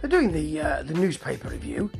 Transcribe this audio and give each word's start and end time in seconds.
They're 0.00 0.10
doing 0.10 0.32
the 0.32 0.60
uh, 0.60 0.82
the 0.84 0.94
newspaper 0.94 1.48
review 1.48 1.90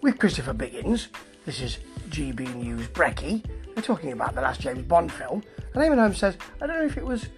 with 0.00 0.18
Christopher 0.18 0.54
Biggins. 0.54 1.08
This 1.44 1.60
is 1.60 1.78
GB 2.08 2.54
News 2.56 2.88
Brecky. 2.88 3.44
They're 3.74 3.84
talking 3.84 4.12
about 4.12 4.34
the 4.34 4.40
last 4.40 4.60
James 4.60 4.82
Bond 4.82 5.12
film, 5.12 5.42
and 5.72 5.82
Eamonn 5.82 5.98
Holmes 5.98 6.18
says, 6.18 6.36
"I 6.60 6.66
don't 6.66 6.78
know 6.78 6.86
if 6.86 6.96
it 6.96 7.04
was 7.04 7.28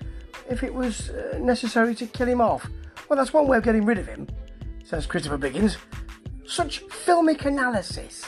if 0.48 0.62
it 0.62 0.72
was 0.72 1.10
uh, 1.10 1.38
necessary 1.38 1.94
to 1.97 2.06
kill 2.06 2.29
him 2.29 2.40
off." 2.40 2.66
Well, 3.08 3.19
that's 3.19 3.33
one 3.33 3.47
way 3.47 3.58
of 3.58 3.65
getting 3.65 3.84
rid 3.84 3.98
of 3.98 4.06
him, 4.06 4.26
says 4.84 5.06
Christopher 5.06 5.38
Biggins. 5.38 5.76
Such 6.46 6.83
filmic 6.87 7.44
analysis. 7.44 8.24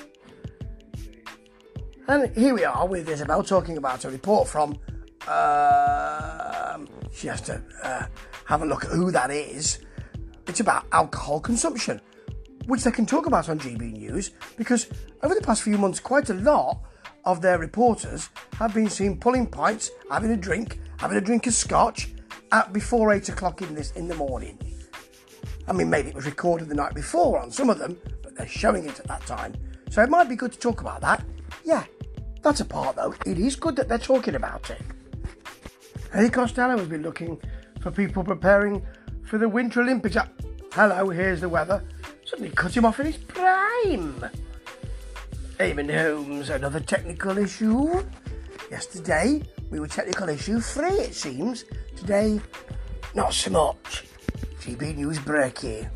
And 2.07 2.34
here 2.36 2.55
we 2.55 2.64
are 2.64 2.86
with 2.86 3.09
Isabel 3.09 3.43
talking 3.43 3.77
about 3.77 4.05
a 4.05 4.11
report 4.11 4.48
from. 4.48 4.79
Um, 5.27 6.89
she 7.12 7.27
has 7.29 7.41
to 7.43 7.62
uh, 7.82 8.07
have 8.46 8.62
a 8.62 8.66
look 8.66 8.84
at 8.84 8.91
who 8.91 9.11
that 9.11 9.30
is. 9.30 9.78
It's 10.48 10.61
about 10.61 10.87
alcohol 10.93 11.41
consumption, 11.41 12.01
which 12.66 12.83
they 12.83 12.91
can 12.91 13.05
talk 13.05 13.27
about 13.27 13.51
on 13.51 13.59
GB 13.59 13.93
News 13.93 14.30
because 14.56 14.89
over 15.23 15.34
the 15.34 15.43
past 15.43 15.62
few 15.62 15.77
months, 15.77 16.01
quite 16.01 16.30
a 16.30 16.34
lot 16.34 16.80
of 17.27 17.43
their 17.43 17.59
reporters 17.59 18.30
have 18.55 18.73
been 18.73 18.89
seen 18.89 19.20
pulling 19.20 19.47
pints, 19.47 19.91
having 20.11 20.30
a 20.30 20.37
drink, 20.37 20.80
having 20.97 21.19
a 21.19 21.20
drink 21.20 21.47
of 21.47 21.53
scotch 21.53 22.09
at 22.51 22.73
before 22.73 23.12
eight 23.12 23.29
o'clock 23.29 23.61
in 23.61 23.75
this 23.75 23.91
in 23.92 24.09
the 24.09 24.15
morning. 24.15 24.59
I 25.66 25.75
mean, 25.75 25.91
maybe 25.91 26.09
it 26.09 26.15
was 26.15 26.25
recorded 26.25 26.70
the 26.70 26.75
night 26.75 26.95
before 26.95 27.39
on 27.39 27.51
some 27.51 27.69
of 27.69 27.78
them, 27.78 27.98
but 28.23 28.34
they're 28.34 28.48
showing 28.48 28.89
it 28.89 28.98
at 28.98 29.06
that 29.06 29.27
time. 29.27 29.55
So 29.91 30.03
it 30.03 30.09
might 30.09 30.30
be 30.30 30.37
good 30.37 30.53
to 30.53 30.59
talk 30.59 30.80
about 30.80 31.03
that. 31.03 31.23
Yeah, 31.62 31.84
that's 32.41 32.61
a 32.61 32.65
part 32.65 32.97
though. 32.97 33.15
It 33.27 33.39
is 33.39 33.55
good 33.55 33.77
that 33.77 33.89
they're 33.89 33.98
talking 33.98 34.34
about 34.34 34.70
it. 34.70 34.80
Eddie 36.15 36.30
Costello 36.30 36.78
has 36.78 36.89
been 36.89 37.03
looking 37.03 37.39
for 37.83 37.91
people 37.91 38.25
preparing 38.25 38.83
for 39.28 39.37
the 39.37 39.48
Winter 39.48 39.82
Olympics. 39.82 40.16
Ah, 40.16 40.27
hello, 40.73 41.11
here's 41.11 41.42
the 41.42 41.48
weather. 41.48 41.84
Suddenly 42.25 42.50
cut 42.50 42.75
him 42.75 42.86
off 42.86 42.98
in 42.98 43.06
his 43.06 43.19
prime. 43.19 44.25
Eamonn 45.58 45.94
Holmes, 45.94 46.48
another 46.48 46.80
technical 46.80 47.36
issue. 47.36 48.03
Yesterday 48.70 49.42
we 49.70 49.80
were 49.80 49.86
technical 49.86 50.30
issue 50.30 50.61
free, 50.61 50.88
it 50.88 51.14
seems. 51.14 51.64
Today, 51.94 52.41
not 53.14 53.34
so 53.34 53.50
much. 53.50 54.06
GB 54.62 54.97
News 54.97 55.19
break 55.19 55.58
here. 55.58 55.91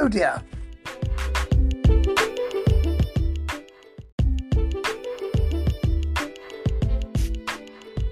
Oh 0.00 0.08
dear. 0.08 0.42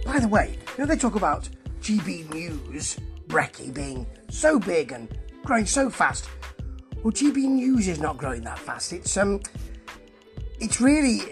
By 0.06 0.20
the 0.20 0.28
way, 0.28 0.56
you 0.76 0.78
know 0.78 0.86
they 0.86 0.96
talk 0.96 1.16
about 1.16 1.48
GB 1.80 2.32
News 2.32 2.98
Brecky 3.32 3.72
being 3.72 4.06
so 4.28 4.58
big 4.58 4.92
and 4.92 5.08
growing 5.42 5.64
so 5.64 5.88
fast. 5.88 6.28
Well, 7.02 7.12
GB 7.12 7.36
News 7.36 7.88
is 7.88 7.98
not 7.98 8.18
growing 8.18 8.42
that 8.42 8.58
fast. 8.58 8.92
It's 8.92 9.16
um, 9.16 9.40
it's 10.60 10.82
really, 10.82 11.22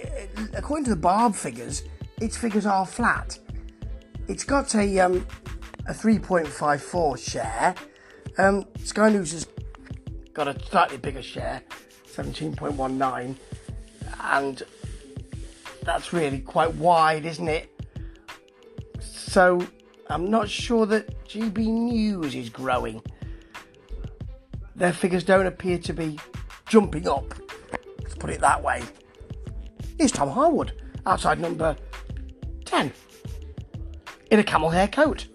according 0.55 0.85
to 0.85 0.91
the 0.91 0.97
Barb 0.97 1.35
figures, 1.35 1.83
its 2.19 2.39
figures 2.39 2.65
are 2.65 2.87
flat. 2.87 3.39
It's 4.29 4.45
got 4.45 4.75
a 4.75 4.99
um, 4.99 5.27
a 5.87 5.93
3.54 5.93 7.19
share. 7.19 7.75
Um, 8.39 8.65
Sky 8.83 9.11
News 9.11 9.33
has 9.33 9.47
got 10.33 10.49
a 10.49 10.59
slightly 10.71 10.97
bigger 10.97 11.23
share, 11.23 11.61
17.19, 12.11 13.37
and 14.23 14.63
that's 15.83 16.15
really 16.15 16.41
quite 16.41 16.75
wide, 16.77 17.27
isn't 17.27 17.49
it? 17.49 17.69
So 19.01 19.67
I'm 20.11 20.29
not 20.29 20.51
sure 20.51 20.87
that 20.87 21.25
GB 21.25 21.59
News 21.59 22.35
is 22.35 22.51
growing. 22.51 23.01
Their 24.75 24.93
figures 24.93 25.23
don't 25.23 25.47
appear 25.47 25.79
to 25.79 25.93
be 25.93 26.19
jumping 26.67 27.09
up. 27.09 27.33
Let's 28.03 28.17
put 28.17 28.31
it 28.31 28.41
that 28.41 28.61
way. 28.61 28.83
Here's 29.99 30.11
Tom 30.11 30.31
Harwood, 30.31 30.73
outside 31.07 31.39
number 31.39 31.77
10, 32.65 32.93
in 34.33 34.39
a 34.41 34.43
camel 34.43 34.71
hair 34.71 34.89
coat. 34.89 35.29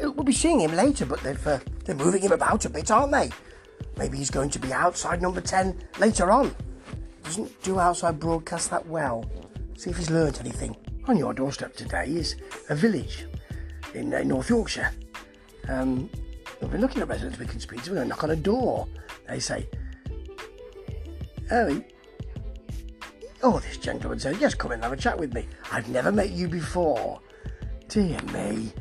We'll 0.00 0.24
be 0.24 0.32
seeing 0.32 0.60
him 0.60 0.74
later, 0.74 1.04
but 1.04 1.20
they've, 1.20 1.46
uh, 1.46 1.58
they're 1.84 1.94
moving 1.94 2.22
him 2.22 2.32
about 2.32 2.64
a 2.64 2.70
bit, 2.70 2.90
aren't 2.90 3.12
they? 3.12 3.30
Maybe 3.98 4.16
he's 4.16 4.30
going 4.30 4.50
to 4.50 4.58
be 4.58 4.72
outside 4.72 5.20
number 5.20 5.40
10 5.42 5.76
later 5.98 6.30
on. 6.30 6.54
Doesn't 7.24 7.62
do 7.62 7.78
outside 7.78 8.18
broadcast 8.18 8.70
that 8.70 8.86
well. 8.86 9.28
See 9.76 9.90
if 9.90 9.98
he's 9.98 10.10
learnt 10.10 10.40
anything. 10.40 10.76
On 11.06 11.16
your 11.16 11.34
doorstep 11.34 11.74
today 11.74 12.06
is 12.06 12.36
a 12.70 12.74
village 12.74 13.26
in 13.94 14.12
uh, 14.12 14.22
North 14.22 14.48
Yorkshire. 14.48 14.90
Um, 15.68 16.10
we've 16.60 16.70
been 16.70 16.80
looking 16.80 17.02
at 17.02 17.08
residents 17.08 17.38
speak 17.62 17.82
to. 17.82 17.90
We're 17.90 17.96
going 17.96 18.06
to 18.06 18.08
knock 18.08 18.24
on 18.24 18.30
a 18.30 18.36
door. 18.36 18.86
They 19.28 19.40
say, 19.40 19.66
Oh, 21.50 21.82
oh, 23.42 23.58
this 23.60 23.78
gentleman 23.78 24.18
said, 24.18 24.36
Yes, 24.40 24.54
come 24.54 24.72
in 24.72 24.76
and 24.76 24.84
have 24.84 24.92
a 24.92 24.96
chat 24.96 25.18
with 25.18 25.34
me. 25.34 25.46
I've 25.72 25.88
never 25.88 26.12
met 26.12 26.30
you 26.30 26.48
before. 26.48 27.20
Dear 27.88 28.20
me. 28.32 28.72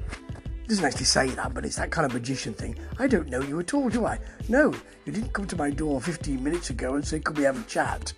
Doesn't 0.68 0.84
actually 0.84 1.06
say 1.06 1.30
that, 1.30 1.54
but 1.54 1.64
it's 1.64 1.78
that 1.78 1.92
kind 1.92 2.06
of 2.06 2.14
magician 2.14 2.54
thing. 2.54 2.78
I 3.00 3.08
don't 3.08 3.30
know 3.30 3.42
you 3.42 3.58
at 3.60 3.74
all, 3.74 3.88
do 3.88 4.06
I? 4.06 4.20
No, 4.50 4.74
you 5.06 5.14
didn't 5.14 5.32
come 5.32 5.48
to 5.48 5.56
my 5.56 5.70
door 5.70 6.02
15 6.02 6.44
minutes 6.44 6.70
ago 6.70 6.96
and 6.96 7.08
say, 7.08 7.20
Could 7.20 7.38
we 7.38 7.44
have 7.44 7.60
a 7.60 7.64
chat? 7.70 8.14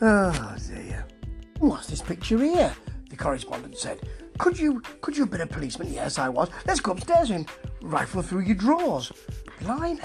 Oh 0.00 0.56
dear. 0.68 1.04
What's 1.58 1.88
this 1.88 2.00
picture 2.00 2.38
here? 2.38 2.72
The 3.10 3.16
correspondent 3.16 3.76
said. 3.76 4.00
Could 4.38 4.58
you 4.58 4.80
could 5.00 5.16
you 5.16 5.24
have 5.24 5.30
been 5.30 5.40
a 5.40 5.46
policeman? 5.46 5.92
Yes, 5.92 6.18
I 6.18 6.28
was. 6.28 6.48
Let's 6.66 6.80
go 6.80 6.92
upstairs 6.92 7.30
and 7.30 7.48
rifle 7.82 8.22
through 8.22 8.40
your 8.40 8.54
drawers. 8.54 9.12
Blimey. 9.60 10.00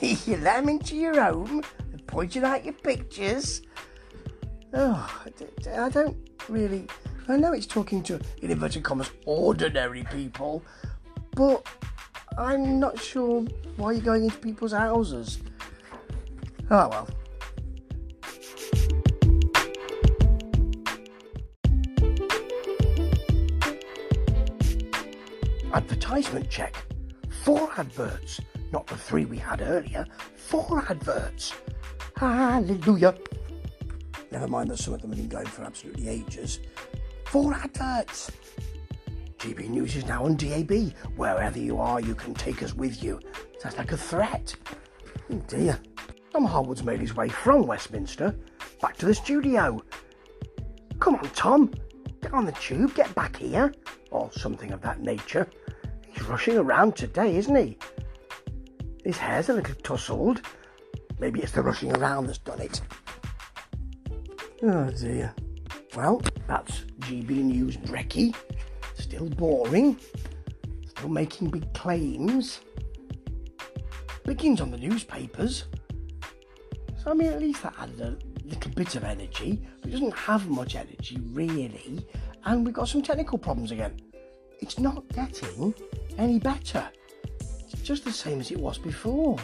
you 0.00 0.36
let 0.38 0.62
him 0.62 0.68
into 0.68 0.96
your 0.96 1.20
home 1.20 1.64
and 1.92 2.06
pointed 2.06 2.44
out 2.44 2.64
your 2.64 2.74
pictures. 2.74 3.62
Oh, 4.72 5.22
I 5.76 5.88
don't 5.88 6.16
really. 6.48 6.86
I 7.28 7.36
know 7.36 7.52
it's 7.52 7.66
talking 7.66 8.02
to, 8.04 8.20
in 8.40 8.50
inverted 8.50 8.84
commas, 8.84 9.10
ordinary 9.26 10.04
people, 10.04 10.62
but 11.32 11.66
I'm 12.38 12.78
not 12.80 12.98
sure 12.98 13.42
why 13.76 13.92
you're 13.92 14.02
going 14.02 14.24
into 14.24 14.38
people's 14.38 14.72
houses. 14.72 15.38
Oh 16.70 16.88
well. 16.88 17.08
Advertisement 25.72 26.48
check. 26.48 26.74
Four 27.44 27.70
adverts, 27.76 28.40
not 28.72 28.86
the 28.86 28.96
three 28.96 29.24
we 29.26 29.38
had 29.38 29.60
earlier. 29.60 30.06
Four 30.34 30.84
adverts. 30.88 31.54
Hallelujah. 32.16 33.14
Never 34.30 34.48
mind 34.48 34.70
that 34.70 34.78
some 34.78 34.94
of 34.94 35.02
them 35.02 35.10
have 35.10 35.18
been 35.18 35.28
going 35.28 35.46
for 35.46 35.64
absolutely 35.64 36.08
ages. 36.08 36.60
Four 37.26 37.54
adverts. 37.54 38.30
GB 39.38 39.68
News 39.68 39.94
is 39.94 40.06
now 40.06 40.24
on 40.24 40.36
DAB. 40.36 40.92
Wherever 41.16 41.58
you 41.58 41.78
are, 41.78 42.00
you 42.00 42.14
can 42.14 42.34
take 42.34 42.62
us 42.62 42.74
with 42.74 43.02
you. 43.02 43.20
Sounds 43.58 43.76
like 43.76 43.92
a 43.92 43.96
threat. 43.96 44.54
Oh 45.30 45.36
dear. 45.46 45.78
Tom 46.32 46.44
Harwood's 46.44 46.82
made 46.82 47.00
his 47.00 47.14
way 47.14 47.28
from 47.28 47.66
Westminster 47.66 48.34
back 48.80 48.96
to 48.96 49.06
the 49.06 49.14
studio. 49.14 49.82
Come 50.98 51.16
on, 51.16 51.30
Tom. 51.30 51.72
Get 52.20 52.34
on 52.34 52.46
the 52.46 52.52
tube, 52.52 52.94
get 52.94 53.14
back 53.14 53.36
here. 53.36 53.72
Or 54.10 54.30
something 54.32 54.72
of 54.72 54.80
that 54.82 55.00
nature. 55.00 55.48
He's 56.06 56.24
rushing 56.24 56.56
around 56.56 56.96
today, 56.96 57.36
isn't 57.36 57.54
he? 57.54 57.78
His 59.04 59.16
hair's 59.16 59.48
a 59.48 59.54
little 59.54 59.74
tousled. 59.76 60.42
Maybe 61.18 61.40
it's 61.40 61.52
the 61.52 61.62
rushing 61.62 61.96
around 61.96 62.26
that's 62.26 62.38
done 62.38 62.60
it. 62.60 62.80
Oh 64.62 64.90
dear. 64.90 65.34
Well, 65.96 66.20
that's 66.46 66.80
GB 67.00 67.30
News 67.30 67.76
Brecky. 67.76 68.34
Still 68.94 69.28
boring. 69.28 69.98
Still 70.88 71.08
making 71.08 71.50
big 71.50 71.72
claims. 71.74 72.60
Biggins 74.24 74.60
on 74.60 74.70
the 74.70 74.78
newspapers. 74.78 75.64
I 77.08 77.14
mean, 77.14 77.28
at 77.28 77.40
least 77.40 77.62
that 77.62 77.74
added 77.78 78.00
a 78.00 78.16
little 78.46 78.70
bit 78.72 78.94
of 78.94 79.04
energy, 79.04 79.62
but 79.80 79.88
it 79.88 79.92
doesn't 79.92 80.14
have 80.14 80.48
much 80.48 80.74
energy, 80.74 81.18
really. 81.32 82.06
And 82.44 82.64
we've 82.64 82.74
got 82.74 82.88
some 82.88 83.02
technical 83.02 83.38
problems 83.38 83.70
again. 83.70 83.96
It's 84.60 84.78
not 84.78 85.08
getting 85.14 85.74
any 86.18 86.38
better. 86.38 86.86
It's 87.40 87.82
just 87.82 88.04
the 88.04 88.12
same 88.12 88.40
as 88.40 88.50
it 88.50 88.58
was 88.58 88.76
before. 88.76 89.38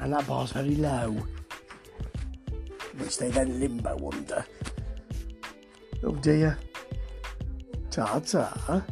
And 0.00 0.12
that 0.12 0.26
bar's 0.26 0.52
very 0.52 0.74
low. 0.74 1.16
Which 2.96 3.18
they 3.18 3.30
then 3.30 3.60
limbo 3.60 4.10
under. 4.12 4.44
Oh 6.02 6.14
dear. 6.16 6.58
Ta 7.90 8.18
ta. 8.20 8.82